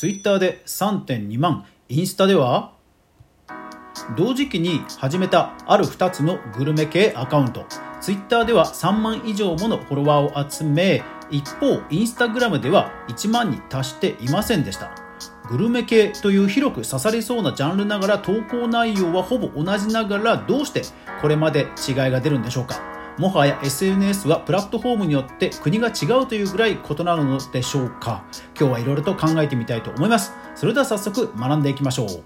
[0.00, 1.66] ツイッターで3.2万。
[1.90, 2.72] インスタでは
[4.16, 7.66] 同時期に始めたある2つのグルメ系アカウント。
[8.00, 14.90] ツイッターでは3万以上ものフォロワーを集め一方インスタグラムでは1万に達していませんでした。
[15.50, 20.80] グルメ系という広く刺さりそうなジャンルながら投稿内容はほぼ同じながらどうして
[21.20, 22.80] これまで違いが出るんでしょうか？
[23.20, 28.24] もはや SNS はプラットフォームによって国が違うというぐらい異なるのでしょうか。
[28.58, 30.32] 今日はいろいろと考えてみたいと思います。
[30.54, 32.24] それでは早速学んでいきましょう。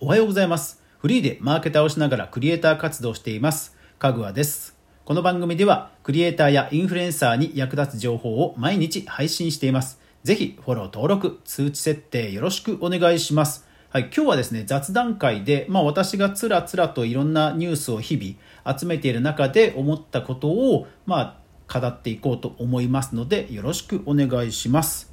[0.00, 0.82] おはようございます。
[0.98, 3.76] フリーでマーケターをしながらクリエイター活動をしています。
[4.00, 4.76] かぐわです。
[5.04, 10.00] この番組ではクリエイターやインフルエンサーに役立つ情報を毎日配信しています。
[10.24, 13.65] ぜひフォロー登録通知設定よろしくお願いします。
[13.88, 25.12] はい、今日はですね、雑談会で、まあ私がつらつらといろんなニュースを日々集めている中で思ったことを、まあ語っていこうと思いますので、よろしくお願いします。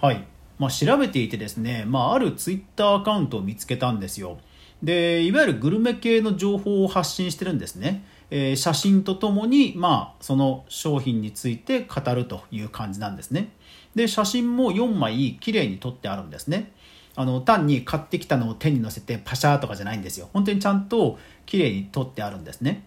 [0.00, 0.26] はい。
[0.58, 4.38] まあ調べていてですね、まああるツイッターアカウントを見つけたんですよ。
[4.82, 8.06] で、いわゆるグルメ系の情報を発信してるんですね。
[8.30, 13.50] えー、写真とともに、まあその商品について語るという感じなんですね。
[13.94, 16.72] で、写真も4枚綺麗に撮ってあるんですね。
[17.16, 20.28] あの単に買ってきたのを手に乗せてパシャーとかじゃないんですよ。
[20.32, 22.84] 本当にちゃんと綺麗に撮ってあるんですね。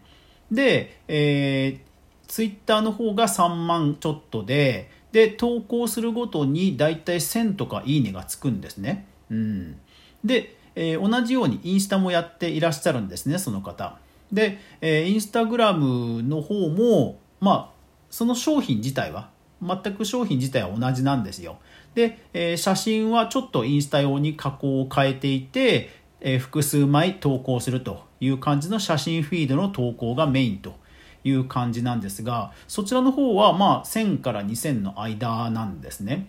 [0.52, 1.90] で、えー、
[2.28, 9.08] ツイッターの方が3万ちょっとでで投稿するごとにだいたい1000とかいいねがつくんですね。
[9.32, 9.80] うん。
[10.24, 13.98] で、えー、同じようにインスタもやっていらっしゃるんですねその方。
[14.32, 17.80] で、えー、インスタグラムの方もまあ
[18.12, 19.30] その商品自体は
[19.62, 21.58] 全く商品自体は同じなんですよ。
[21.96, 25.90] で、えー、写真はちょっとインスタ用に加工を変えていて、
[26.22, 30.76] えー、複数枚投稿するという感じの写真フィードの投稿がメインと
[31.24, 36.28] いう感じなんですがそちらの方はまあ1000から2000の間なんですね。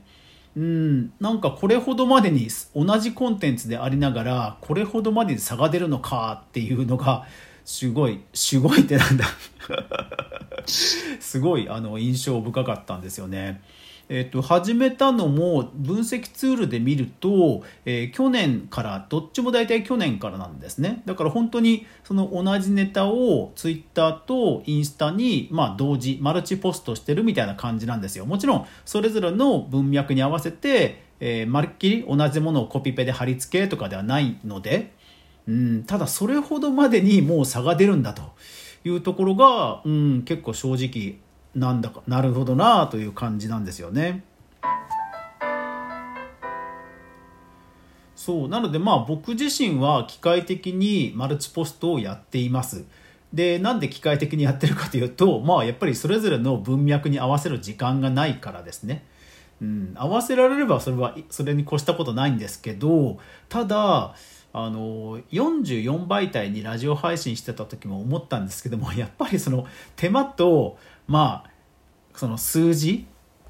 [0.56, 7.24] うんなんかこれほどまでに同じコンテンツでありながらこれほどまでに差が出るのかっていうのが
[7.64, 9.26] すごいすごいってなんだ
[10.66, 13.62] すごいあの印象深かったんですよね。
[14.12, 21.02] えっと、始めたのも分析ツールで見ると、えー、去年からどっちも大体去年からなんですね。
[21.06, 28.26] だから本当にその同じネタをツイッターとインスタに、まあ、同時マルチポストしてるみたいな感じなんですよ。
[28.26, 34.92] もちろんそれぞれの文脈に合わせて、えー、まるっきり同じものをコピペで貼り付けとかではないので、
[35.46, 38.22] うん、ただそれほどまでにもう差が出るんだと
[38.84, 41.20] いうところが、うん、結構正直
[41.54, 44.24] なんだかなるほどなあという感じなんですよね。
[48.14, 52.84] そうなのでまあ僕自身は機械的にマルチポストをやっています。
[53.32, 59.04] でなんで機械的にやってるかというとまあやっぱりそれぞれの文脈に合わせる時間がないからですね。
[59.62, 63.18] うん、合わせられればそれはそれに越したことないんですけど
[63.48, 64.14] ただ
[64.52, 69.66] あの44媒体にラジオ配信してた時も思ったんですけども やっぱりその
[69.96, 71.50] 手間とまあ
[72.14, 73.06] その数字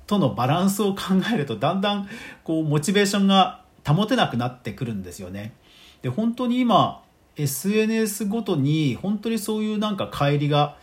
[0.06, 1.02] とのバランスを考
[1.32, 2.08] えるとだんだん
[2.44, 5.54] こうモチベーションが保てなくなってくるんですよね。
[6.02, 7.02] で本当に今
[7.36, 10.76] SNS ごとに本当にそういうなんか乖離が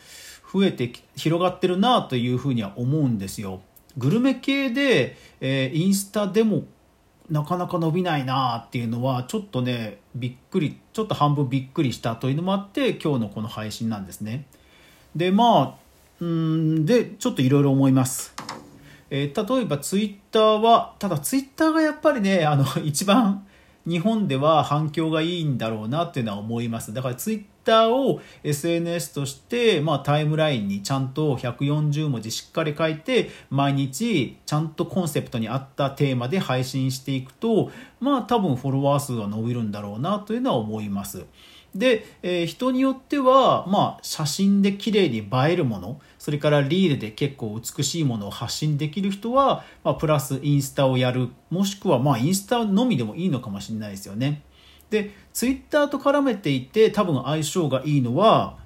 [0.52, 3.62] 増えて広がってるなというふうには思うんですよ。
[3.98, 6.64] グルメ系で、えー、インスタでも
[7.30, 14.46] なかなか伸びないなっていうのはちょっとねびっくりちょっと半分びっくりしたというのもあって今日のこの配信なんですね。
[15.16, 15.88] でまあ
[16.20, 18.34] うんでちょっといろいろ思います。
[19.10, 23.46] えー、例えばツイッターはただツイッターがやっぱりねあの一番
[23.88, 37.70] 日本では反響がいいんだろうなっていうのは思いますだからツイッターを SNS として、まあ、タイムラインにちゃんと140文字しっかり書いて毎日ちゃんとコンセプトに合ったテーマで配信していくと
[38.00, 41.26] まあ多分フォロワー数が伸びるんだろうなというのは思います。
[41.76, 54.42] で、えー、人によっては、まあ、写真で綺麗に映えるものそれからリールで結構美しいものを発信できる人は、まあ、プラスインスタをやるもしくはまあインスタのみでもいいのかもしれないですよね。
[54.90, 58.58] でツイッターと絡めていて多分相性がいいのは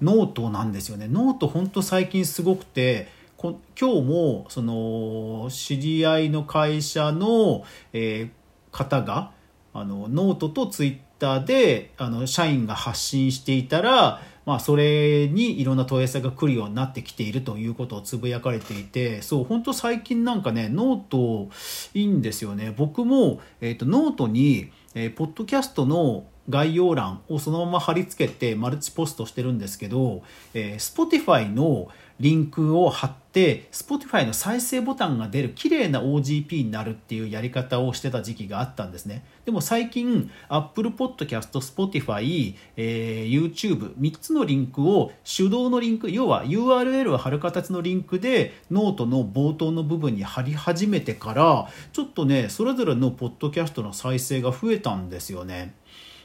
[0.00, 1.08] ノートなんですよね。
[1.08, 3.08] ノート本当最近すごくて
[3.38, 9.32] 今日もその知り合いの会社の、えー、方が
[9.72, 21.50] あのノートとツイッターであの社員が発信していたら、まあ、それにいろんな問い合わせが来るようになってきているということをつぶやかれていてそう本当最近なんかねノート
[21.94, 22.72] いいんですよね。
[22.76, 30.22] 僕も、えーと、ノートに、えー、ポッドキャストの概要欄をそのまま貼り付けてマルチポストしてるんですけど、
[30.54, 39.24] えー、Spotify のリンクを貼って Spotify の再生ボタンが出る綺麗な OGP になるっていうやり方をしてた時期があったんですね。
[39.44, 55.74] でも最近 Apple Podcast、Spotify、えー、YouTube 3つのリンクを手動のリンク要は URL を貼る形のリンクでノートの冒頭の部分に貼り始めてからちょっとねそれぞれのポッドキャストの再生が増えたんですよね。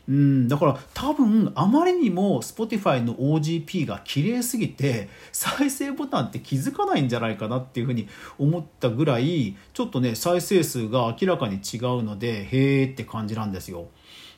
[0.08, 8.08] うん、だから多分あまりにも Spotify の OGP が綺麗すぎて再生ボタンって気づかないんじゃないかなっていうふうに
[8.38, 13.88] 思ったぐらいちょっとね再生数が明らかに違うのでへーって感じなんですよ。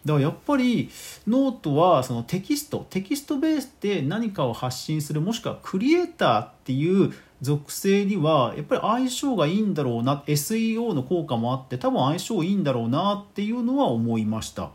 [0.06, 0.90] だからやっぱり
[1.28, 14.72] ノートはそのテキストテキストベースで何かを発信するもしくはクリエイターっていう属性にはやっぱり相性がいいんだろうな SEO の効果もあって多分相性いいんだろうなっていうのは思いました。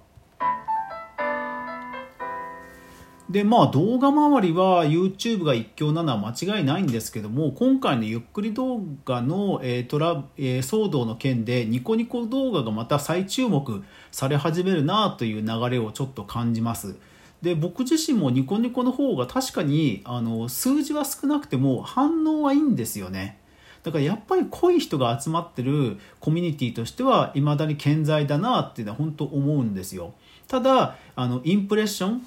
[3.31, 16.97] でまあ動画周りは YouTube が一強なのは間違いないんですけども今回のゆっくり動画の、えートラえー、騒動の件でニコニコ動画がまた再注目され始めるなという流れをちょっと感じます。
[17.43, 23.39] で僕自身もニコニコの方が確かにあの数字は少なくても反応はいいんですよね。
[23.83, 30.15] だからやっぱり濃い人が集まってるコミュニティとしては未だに健在だなっていうのは本当思うんですよ。
[30.49, 32.23] ただあのインプレッション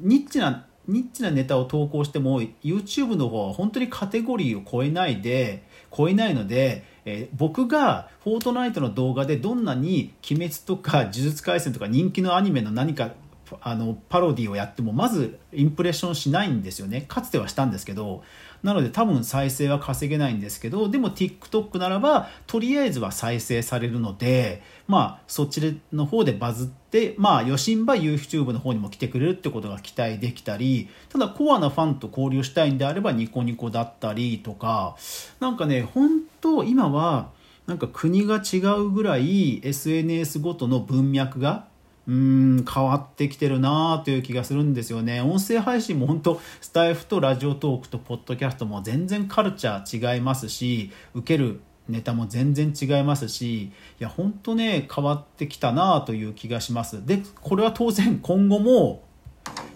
[0.00, 5.64] ニッチなニッチなネタを投稿しても YouTube の方は本当にカテゴリーを超えないで
[5.94, 13.12] 超えないので、えー、僕がフォートナイトの動画でどんなに「鬼滅」とか「呪術廻戦」とか人気のアニメの何か
[13.60, 17.04] あのパロディをやってもまずインプレッションしないんですよね。
[17.08, 18.22] かつてはしたんですけど
[18.62, 34.96] なので多分再生は稼げないんですけどでも TikTok ならばとりあえずは再生されるのでまあそっちの方でバズってまあ余震ば YouTube の方にも来てくれるってことが期待できたりただコアなファンと交流したいんであればニコニコだったりとか
[35.38, 37.30] なんかね本当今は
[37.66, 41.66] なんか国が違うぐらい SNS ごとの文脈が
[42.08, 45.20] うん変わってきてるなという気がするんですよね。
[45.20, 57.04] 音声配信も本当スタイフとラジオトークとポッドキャストも全然カルチャー違いますし受けるネタも全然違いますしいや本当ね変わってきたなという気がします。
[57.04, 59.02] でこれは当然今後も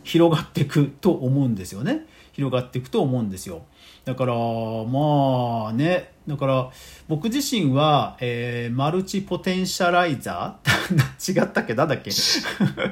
[0.02, 2.06] 広がっていくと思うんですよね。
[2.32, 3.62] 広がっていくと思うんですよ。
[4.10, 6.68] だからまあねだから
[7.06, 11.74] 僕自身は、えー、マルチポテンシャライザー 違ったっけ？
[11.74, 12.10] なんだっけ？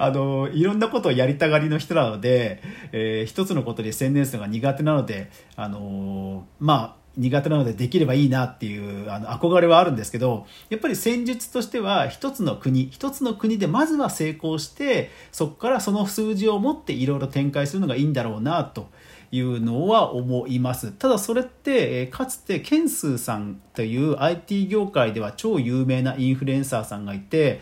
[0.00, 2.60] あのいろんなことをやりたがりの人なので、
[2.90, 18.88] えー、一つのことに専念するのが苦手なのであのまあ苦手なのでできればいいなっていうあの憧れはあるんですけどやっぱり戦術としては一つの国一つの国でまずは成功してそこからその数字を持っていろいろ展開するのがいいんだろうなと
[19.30, 20.92] いうのは思います。
[20.92, 27.60] ただそれってかつてケンスーさんという IT 業界では超有名なインフルエンサーさんがいて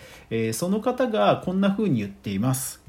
[0.52, 2.82] その方がこんな風に言っています。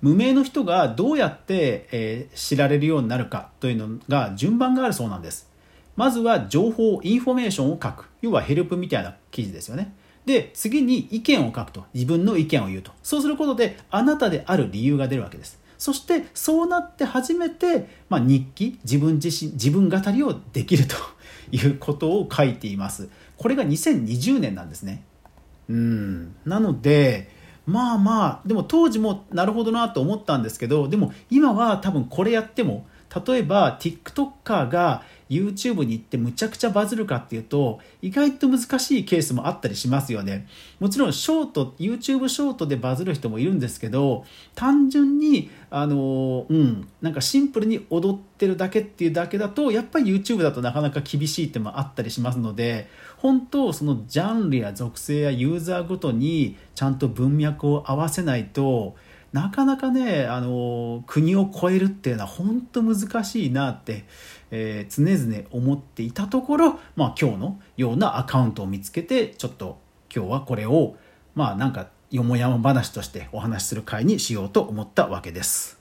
[0.00, 5.48] 無名の人がどうやって、え知られるようになるかというのが順番があるそうなんです。
[5.94, 8.08] まずは情報インフォメーションを書く。
[8.20, 9.94] 要はヘルプみたいな記事ですよね。
[10.26, 11.84] で次に意見を書くと。
[11.94, 12.90] 自分の意見を言うと。
[13.04, 15.61] そうすることであなたである理由が出るわけです。
[15.82, 20.94] そしてそうなって初めて、まあ、日記自分自身自分語りをできると
[21.50, 23.08] いうことを書いています。
[23.36, 25.02] これが2020年なんですね。
[25.68, 26.36] うん。
[26.46, 27.30] なので
[27.66, 32.86] まあまあでも当時もなるほどなと思ったんですけどでも今は多分これやっても
[33.26, 40.46] 例えば TikToker が YouTube に行ってむちゃくちゃバズるかっていうと意外と難しいケースもあったりしますよね。
[40.80, 44.24] もちろんショート YouTube ショートでバズる人もいるんですけど
[44.54, 58.96] 単純にあのうんなんかシンプルに踊ってるだけっていうだけだとやっぱり YouTube だとなかなか厳しいってもあったりしますので本当そのジャンルや属性やユーザーごとにちゃんと文脈を合わせないと
[59.32, 64.04] なかなかねあの国を超えるっていうのは本当難しいなって、
[64.54, 69.78] えー、常々思っていたところ、まあ、今日のようなアカウントを見つけてちょっと
[70.14, 70.94] 今日はこれを
[71.34, 75.80] まあなんかよもやま話としてお話しする会にしようと思ったわけです。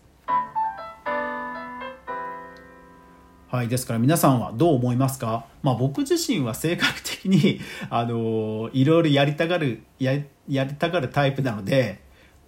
[3.50, 7.60] はい、ですから皆さんはどう思いますか、まあ、僕自身は性格的に
[7.90, 10.14] あのいろいろやりたがるや
[10.48, 12.00] やりたがるタイプなので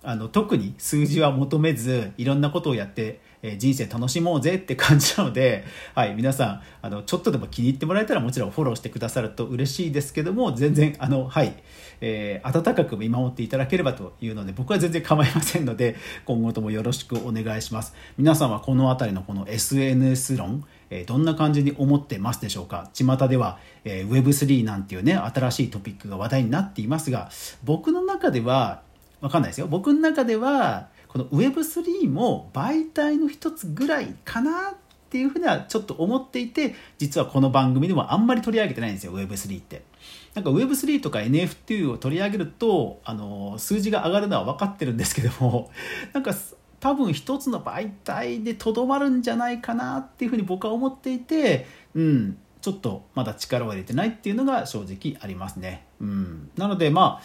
[0.03, 11.53] あの特に数字は求めずいろんなことをやってえ人生楽しもうぜって感じなので、 はい、皆さん、あの、ちょっとでも気に入ってもらえたらもちろんフォローしてくださると嬉しいですけども、全然、あの、はい、
[11.99, 17.93] えー、温かく見守っていただければというので、僕は全然構いませんので、 今後ともよろしくお願いします。
[18.17, 22.89] 皆さんはこの辺りのこの SNS 論、えどんな感じに思ってますでしょうか？
[22.93, 27.29] 巷では、えー、Web3 なんていうね、新しいトピックが話題になっていますが、
[27.63, 28.82] 僕の中では、
[29.23, 29.67] わかんないですよ。
[29.67, 34.75] 僕の中では、この Web3 も媒体の一つぐらいかなっ
[35.09, 39.83] ていうふうにはちょっと思っていて、実はこの番組でもあんまり取り上げてないんですよ、Web3 って。
[40.33, 45.71] なんか Web3 とか NFT を取り上げると、あの、数字が上がるのは分かってるんですけども、
[46.11, 46.35] なんか
[46.81, 51.65] 多分一つの媒体でとどまるんじゃないかなっていうふうに僕は思っていて、
[51.95, 55.85] うん、ちょっとまだ力を入れてないっていうのが正直ありますね。
[56.01, 57.23] うん、なのでまあ、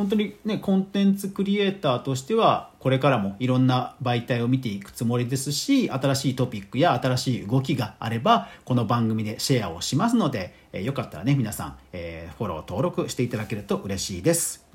[0.00, 14.69] 本当にね、コンテンツクリエイターとしては、これからもいろんな媒体を見ていくつもりですし、新しいトピックや新しい動きがあれば、この番組でシェアをしますので、えー、よかったらね、皆さん、えー、フォロー登録していただけると嬉しいです。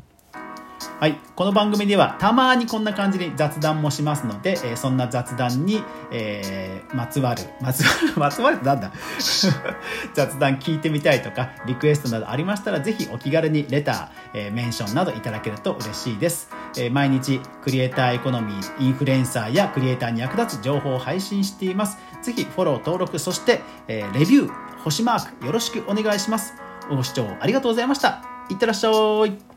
[1.00, 1.20] はい。
[1.36, 8.92] この番組ではたまにこんな感じに雑談もしますので、えー、そんな雑談に、えー、まつわる、まつわる、 まつわるってなんだ？
[10.14, 16.50] 雑談聞いてみたいとか、リクエストなどありましたら、ぜひお気軽にレター、えー、メンションなどいただけると嬉しいです。
[16.78, 21.98] えー、毎日、クリエイターエコノミー、インフルエンサーやクリエイターに役立つ情報を配信しています。
[22.22, 24.52] ぜひフォロー、登録、そして、えー、レビュー、
[24.84, 26.54] 星マークよろしくお願いします。
[26.90, 28.22] ご視聴ありがとうございました。
[28.50, 28.90] いってらっしゃ
[29.26, 29.55] い。